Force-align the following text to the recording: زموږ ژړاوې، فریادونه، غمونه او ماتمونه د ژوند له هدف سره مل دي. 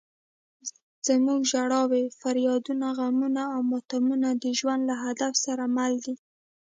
زموږ 1.07 1.41
ژړاوې، 1.51 2.03
فریادونه، 2.21 2.87
غمونه 2.97 3.43
او 3.53 3.61
ماتمونه 3.71 4.29
د 4.43 4.45
ژوند 4.59 4.81
له 4.89 4.95
هدف 5.03 5.33
سره 5.45 5.63
مل 5.75 5.93
دي. 6.05 6.15